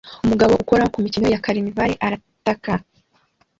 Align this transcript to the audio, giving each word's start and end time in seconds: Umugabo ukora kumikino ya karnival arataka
Umugabo 0.25 0.53
ukora 0.63 0.91
kumikino 0.93 1.27
ya 1.33 1.41
karnival 1.43 1.91
arataka 2.05 2.71